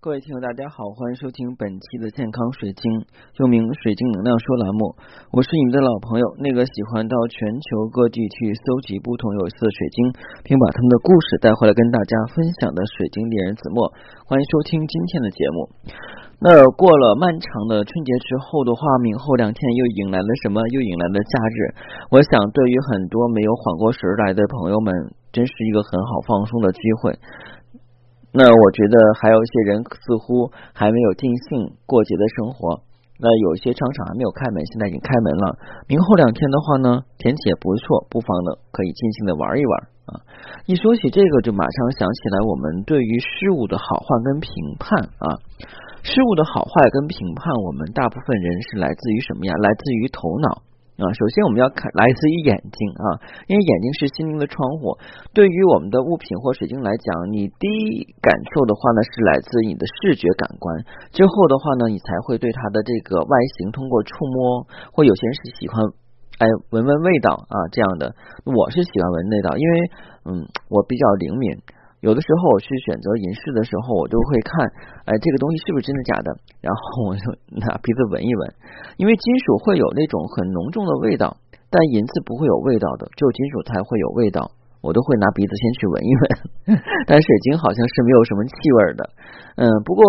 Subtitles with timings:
[0.00, 3.04] 各位听友，大家好，欢迎收听本期的健康水晶，
[3.36, 4.96] 又名水晶能量说栏目。
[5.28, 10.00] 我是你们的老朋友，那个喜欢到全球各地去搜集不同有意思的水晶，
[10.40, 13.92] 并把他们的故事带回来跟大家分享的水晶猎人子墨。
[14.24, 15.68] 欢迎收听今天的节目。
[16.40, 16.48] 那
[16.80, 20.64] 过了漫长的春节之后的话，明后两天又迎来了什么？
[20.72, 21.58] 又迎来了假日。
[22.08, 27.20] 我想，对于很多没有缓过神来的朋友们，真是一个很好放松的机会。
[28.32, 32.82] 那我觉得还有一些人似乎还没有尽兴过节的生活。
[33.20, 35.58] 那有些商场还没有开门，现在已经开门了。
[35.86, 39.74] 明后两天的话呢，天气也不错，不妨呢可以尽兴的玩一玩
[40.08, 40.24] 啊。
[40.64, 44.50] 一说起这个，就马上想起来我们对于事物的好坏跟评
[44.80, 45.36] 判啊，
[46.00, 49.52] 事物的好坏跟评判，我们大部分人是来自于什么呀？
[49.60, 50.62] 来自于头脑。
[51.00, 55.00] 啊，首先我们要看来自于眼睛啊，因为眼睛是心灵的窗户。
[55.32, 60.84] 对于我们的物品或水晶来讲，你第一感受的话呢，是来自你的视觉感官。
[61.10, 65.80] 之后的话呢，你才会对它的这个外形通过触摸，或有些人是喜欢
[66.36, 68.14] 哎闻闻味道啊这样的。
[68.44, 69.74] 我是喜欢闻味道，因为
[70.28, 71.56] 嗯，我比较灵敏。
[72.00, 74.64] 有的时候我去选择银饰的时候，我就会看，
[75.04, 76.28] 哎，这个东西是不是真的假的？
[76.60, 77.24] 然后我就
[77.60, 78.42] 拿鼻子闻一闻，
[78.96, 81.36] 因为金属会有那种很浓重的味道，
[81.68, 84.50] 但银子不会有味道的，只有金属才会有味道。
[84.80, 89.10] 我都会拿鼻子先去闻一闻， 但水晶好像是没有什么气味的。
[89.56, 90.02] 嗯，不过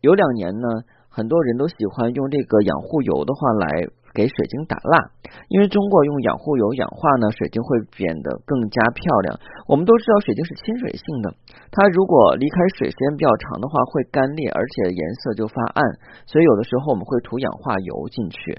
[0.00, 0.66] 有两年呢，
[1.08, 3.86] 很多人都喜欢用这个养护油的话来。
[4.16, 5.12] 给水晶打蜡，
[5.52, 9.36] 因为中国用养护油氧化呢，水晶会变得更加漂亮。
[9.68, 11.36] 我们都知道水晶是亲水性的，
[11.68, 15.84] 它如果离开水时间比较长的话，会干裂，而且颜色就发暗。
[16.24, 18.56] 所以有的时候我们会涂氧化油进去。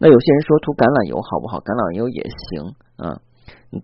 [0.00, 1.60] 那有些人说涂橄榄油好不好？
[1.60, 3.20] 橄榄油也行啊，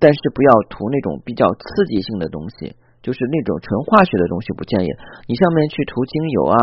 [0.00, 2.80] 但是不要涂那种比较刺激性的东西。
[3.00, 4.88] 就是那种纯化学的东西不建议，
[5.24, 6.56] 你上面去涂精油啊、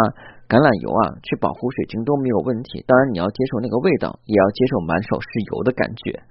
[0.48, 2.80] 橄榄油啊，去保护水晶都没有问题。
[2.88, 6.24] 当然你要接受那个味道，也要接受满手是油的感觉，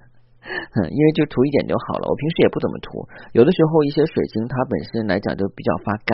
[0.89, 2.09] 因为就涂一点就好了。
[2.09, 3.05] 我平时也不怎么涂，
[3.37, 6.11] 有的时候一些水晶它本身来讲就比较发干，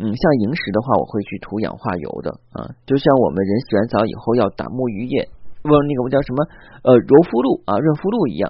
[0.00, 5.28] 嗯，像萤石的话，我会去涂氧化油的啊，就像我们人洗完澡以后要打沐浴液，
[5.60, 6.40] 不，那个我叫什么
[6.88, 8.48] 呃柔肤露啊、润肤露一样。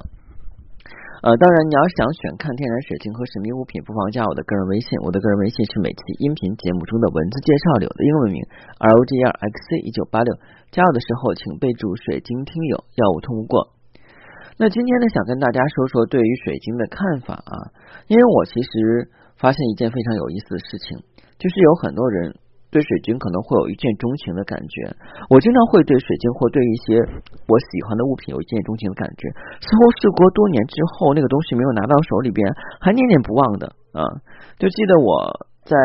[1.18, 4.94] 呃，当然，你要想选看天然水晶和神秘物品，不妨加我的个人微信。
[5.02, 8.38] 我的个人微信是每期音频节目中的文字介绍里的英文名
[8.78, 10.30] R O G R X C 一九八六。
[10.70, 13.74] 加我的时候，请备注“水晶听友”，要我通过。
[14.62, 17.54] 那今天呢，想跟大家说说对于水晶的看法啊，
[18.06, 19.10] 因为我其实
[19.42, 21.02] 发现一件非常有意思的事情，
[21.34, 22.38] 就是有很多人。
[22.70, 24.92] 对水晶可能会有一见钟情的感觉，
[25.32, 27.00] 我经常会对水晶或对一些
[27.48, 29.24] 我喜欢的物品有一见钟情的感觉。
[29.56, 32.44] 似乎事过多年之后，那个东西没有拿到手里边，
[32.80, 34.04] 还念念不忘的啊！
[34.60, 35.76] 就记得我在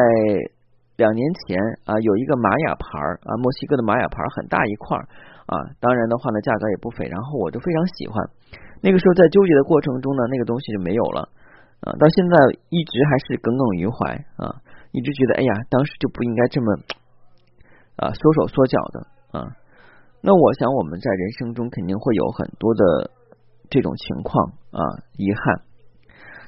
[1.00, 1.56] 两年前
[1.88, 2.86] 啊，有一个玛雅牌
[3.32, 5.00] 啊，墨西哥的玛雅牌很大一块
[5.48, 8.20] 啊，当然的话呢，价格也不菲，然后我就非常喜欢。
[8.84, 11.32] 那个时候在纠结的过程中呢，那个东西就没有了
[11.80, 12.36] 啊，到现在
[12.68, 14.60] 一直还是耿耿于怀啊。
[14.94, 16.68] 一直觉得，哎呀，当时就不应该这么
[17.98, 19.58] 啊缩手缩脚的啊。
[20.22, 23.12] 那我想，我们在人生中肯定会有很多的
[23.70, 24.80] 这种情况啊，
[25.18, 25.62] 遗憾。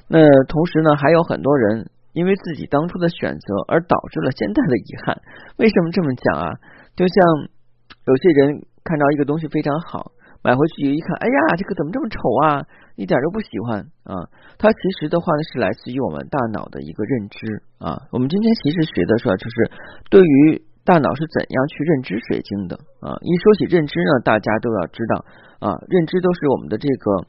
[0.08, 5.20] 那同时呢，还有很多人因为自己当初的选择而导致了现在的遗憾。
[5.58, 6.54] 为什么这么讲啊？
[6.94, 7.16] 就像
[8.06, 10.12] 有些人看到一个东西非常好。
[10.46, 12.62] 买回去一看，哎呀，这个怎么这么丑啊？
[12.94, 14.14] 一点都不喜欢啊！
[14.56, 18.06] 它其实的话呢，是来自于我们大脑的一个认知啊。
[18.12, 19.56] 我们今天其实学的是，就是
[20.08, 23.18] 对于大脑是怎样去认知水晶的啊。
[23.26, 25.24] 一说起认知呢，大家都要知道
[25.58, 27.26] 啊，认知都是我们的这个。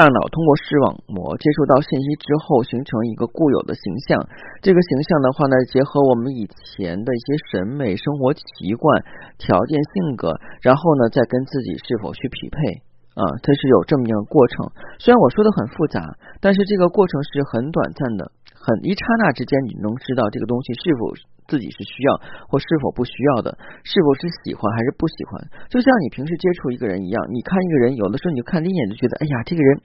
[0.00, 4.16] 大脑通过视网膜接收到信息之后，形成一个固有的形象。
[4.64, 9.04] 这个形象的话呢，结合我们以前的一些审美、生活习惯、
[9.36, 10.32] 条件、性格，
[10.64, 12.80] 然后呢，再跟自己是否去匹配
[13.12, 14.72] 啊，它是有这么一个过程。
[14.96, 16.00] 虽然我说的很复杂，
[16.40, 18.32] 但是这个过程是很短暂的。
[18.56, 21.12] 很一刹那之间，你能知道这个东西是否
[21.50, 22.14] 自己是需要，
[22.46, 25.42] 或是否不需要的，是否是喜欢还是不喜欢。
[25.66, 29.82] 就像你平时接触一个人一样，你看一个人，有的时候你就看第一眼就觉得，哎呀，这个人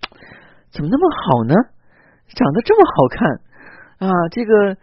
[0.70, 1.56] 怎么那么好呢？
[2.30, 4.78] 长得这么好看啊，这个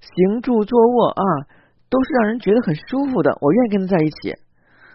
[0.00, 1.22] 行住坐卧啊，
[1.88, 4.34] 都是让人觉得很舒服的，我愿意跟他在一起。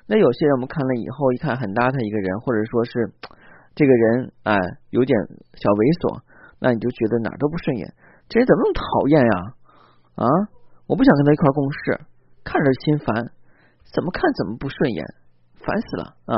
[0.06, 3.12] 那有些人我们看了以后，一看很邋遢一个人，或者说是
[3.76, 4.56] 这个人哎
[4.90, 5.18] 有点
[5.58, 6.22] 小猥琐，
[6.62, 7.94] 那你就觉得哪儿都不顺眼。
[8.30, 9.36] 这人怎么那么讨厌呀？
[10.18, 10.26] 啊，
[10.88, 12.02] 我不想跟他一块共事，
[12.44, 13.32] 看着心烦，
[13.94, 15.06] 怎么看怎么不顺眼，
[15.56, 16.36] 烦死了啊！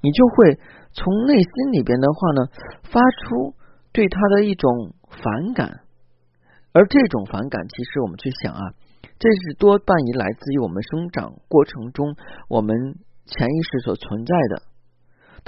[0.00, 0.58] 你就会
[0.92, 2.46] 从内心里边的话呢，
[2.84, 3.54] 发出
[3.92, 5.80] 对他的一种反感，
[6.72, 8.72] 而这种反感，其实我们去想啊，
[9.18, 12.14] 这是多半于来自于我们生长过程中
[12.48, 12.76] 我们
[13.26, 14.62] 潜意识所存在的。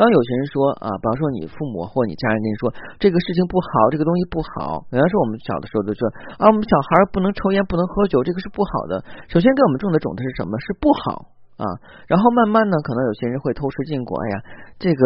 [0.00, 6.08] 当有些人说啊，比方说你父母或你家人跟你说这个事情不好，这个东西不好，比方说我们小的时候就说
[6.40, 9.04] 啊，我们小孩不能抽烟，不能喝酒，这个是不好的。
[9.28, 10.56] 首先给我们种的种子是什么？
[10.56, 11.68] 是不好啊。
[12.08, 14.16] 然后慢慢呢，可能有些人会偷吃禁果。
[14.24, 14.36] 哎呀，
[14.80, 15.00] 这个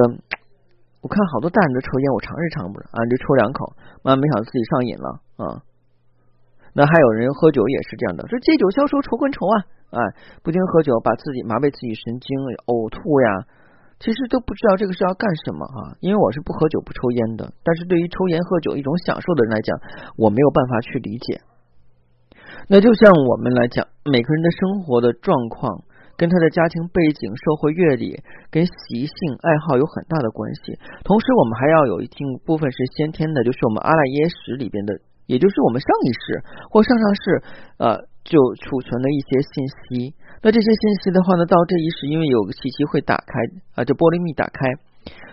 [1.02, 3.75] 我看好多大人都抽烟，我尝试尝不着啊，就抽两口，
[4.06, 5.08] 慢慢没想到自己上瘾了
[5.43, 5.58] 啊。
[6.70, 9.56] 那还有人喝酒也是这样的，说借酒消愁愁更愁啊，
[9.91, 9.99] 哎，
[10.46, 12.31] 不停喝酒，把自己麻痹自己神经，
[12.70, 13.43] 呕吐呀。
[14.00, 15.96] 其实都不知道这个是要干什么啊！
[16.00, 19.79] 因为我是不喝酒不抽烟的，但是对于抽烟喝酒一种享受的人来讲，
[20.17, 21.41] 我没有办法去理解。
[22.69, 25.85] 那就像我们来讲，每个人的生活的状况
[26.17, 30.79] 跟他的家庭背景、社会阅历、跟习性、爱好有很大的关系。
[31.05, 34.94] 同时，我们还要有一定部分是先天的，就是我们阿赖耶识里边的，
[35.26, 37.43] 也就是我们上一世或上上世
[37.79, 40.14] 呃就储存的一些信息。
[40.44, 43.32] 那这些信息的话呢，到这一时，因为有个契机会打开
[43.73, 44.69] 啊，这玻璃密打开，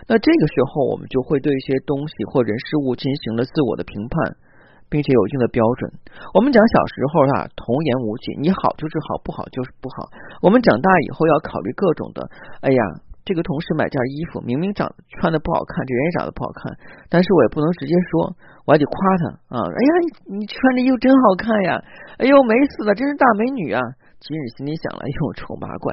[0.08, 4.40] 那这个时候我们就会对一些东西或人事物进行了自我的评判，
[4.88, 5.92] 并且有一定的标准。
[6.32, 10.08] 我们讲小时候啊，童言无忌，你好就是好，不好就是不好。
[10.40, 12.24] 我们长大以后要考虑各种的，
[12.64, 12.80] 哎呀，
[13.20, 14.88] 这个同事买件衣服，明明长
[15.20, 16.72] 穿的不好看，这人也长得不好看，
[17.12, 18.32] 但是我也不能直接说，
[18.64, 21.76] 我还得夸他啊，哎呀，你你穿这衣服真好看呀，
[22.16, 23.84] 哎呦美死了，真是大美女啊。
[24.22, 25.92] 今日心里想了，又，丑八怪，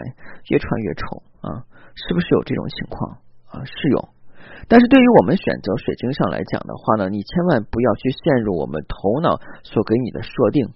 [0.54, 1.66] 越穿越丑啊！
[1.98, 3.18] 是不是有这种情况
[3.50, 3.66] 啊？
[3.66, 4.10] 是有，
[4.70, 10.70] 但是对于我们选择水晶上来讲的话呢，你千万不要去陷入我们头脑所给你的设定。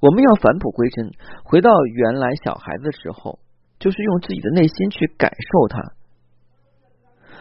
[0.00, 1.12] 我们要返璞归真，
[1.44, 3.38] 回到原来小孩子的时候，
[3.78, 5.92] 就是用自己的内心去感受它。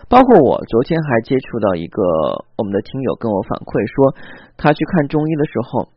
[0.10, 2.04] 包括我昨天还接触到一个
[2.58, 4.20] 我们的听友跟我反馈说，
[4.58, 5.88] 他去看中医的时候。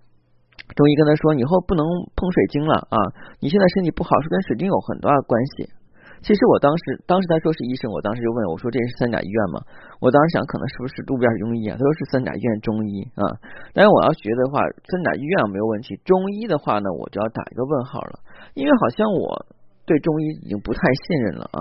[0.76, 1.82] 中医跟他说：“以后不能
[2.12, 3.00] 碰水晶了啊！
[3.40, 5.72] 你现在身体不好，是跟水晶有很大的关系。”
[6.20, 9.64] 其实我当时，当时他说是医生，我当时就问我说：“这是三甲医院吗？”
[10.04, 11.76] 我当时想，可能是不是路边中医啊？
[11.78, 13.24] 他说是三甲医院中医啊。
[13.72, 18.20] 但是我要学的话，三甲医院没有问题，中医的话呢，我就要打一个问号了，
[18.52, 19.46] 因为好像我
[19.88, 21.60] 对中医已经不太信任了啊，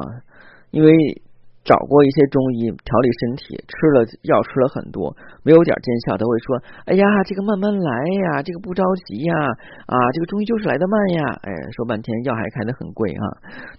[0.72, 0.92] 因为。
[1.66, 5.10] 找过一些中医调理身体，吃了药吃了很多，
[5.42, 7.92] 没有点见效，他会说：“哎呀，这个慢慢来
[8.30, 9.34] 呀，这个不着急呀，
[9.90, 13.26] 啊，这个中医就是来的慢呀。”哎，说半天药还开的很贵啊。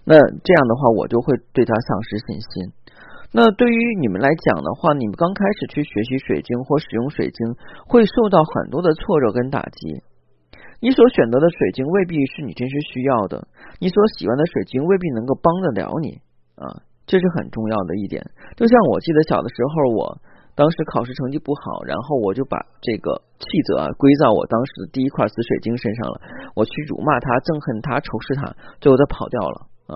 [0.03, 2.75] 那这样的话，我就会对他丧失信心。
[3.31, 7.55] 那对于你们来讲的话，你们刚开始去学习水晶或使用水晶，
[7.87, 10.03] 会受到很多的挫折跟打击。
[10.79, 13.47] 你所选择的水晶未必是你真实需要的，
[13.79, 16.19] 你所喜欢的水晶未必能够帮得了你
[16.55, 16.83] 啊。
[17.07, 18.19] 这是很重要的一点，
[18.59, 20.19] 就像我记得小的时候，我
[20.59, 26.19] 当时考试成绩不好，然后我就把这个气责啊归到我当时的第一块紫水晶身上了，
[26.53, 28.51] 我去辱骂他、憎恨他、仇视他，
[28.83, 29.57] 最后他跑掉了
[29.87, 29.93] 啊！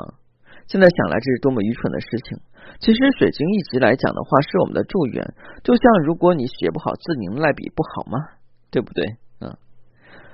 [0.71, 2.39] 现在想来，这是多么愚蠢的事情。
[2.79, 5.19] 其实水晶一直来讲的话，是我们的助缘，
[5.67, 8.39] 就像如果你学不好字，你赖笔不好吗？
[8.71, 9.03] 对不对？
[9.43, 9.51] 嗯，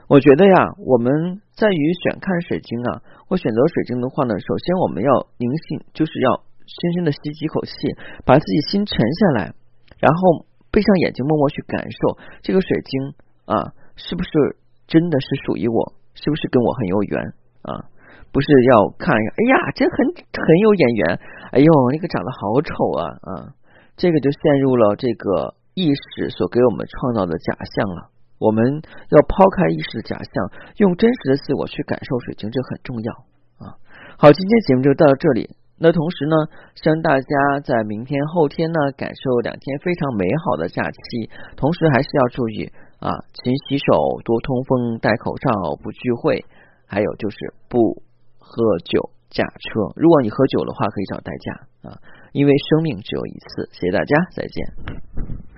[0.05, 5.09] 我觉得呀，我们在于选看水晶啊，或选择水晶的话呢，首先我们要
[5.41, 6.45] 凝性，就是要。
[6.67, 7.71] 深深的吸几口气，
[8.25, 9.55] 把自己心沉下来，
[9.97, 13.15] 然后闭上眼睛，默默去感受这个水晶
[13.47, 14.29] 啊，是不是
[14.85, 15.93] 真的是属于我？
[16.13, 17.21] 是不是跟我很有缘
[17.61, 17.89] 啊？
[18.33, 21.19] 不是要看一下，哎呀，真很很有眼缘，
[21.53, 23.29] 哎呦，那个长得好丑啊啊！
[23.95, 28.09] 这个就陷入了这个意识所给我们创造的假象了。
[28.37, 33.13] 我们要抛开意识的假象，用真实的自我去感受水晶，这很重要
[33.57, 33.79] 啊。
[34.19, 35.55] 好，今天节目就到这里。
[35.79, 36.35] 那同时呢，
[36.75, 41.29] 希望大家在明天、后天呢，感受两天非常美好的假期。
[41.55, 43.93] 同时还是要注意啊，勤洗手、
[44.25, 45.51] 多通风、戴口罩、
[45.83, 46.43] 不聚会，
[46.87, 48.01] 还有就是不
[48.39, 49.93] 喝酒驾车。
[49.95, 51.97] 如果你喝酒的话，可以找代驾啊，
[52.33, 53.69] 因为生命只有一次。
[53.73, 55.56] 谢谢大家，再见。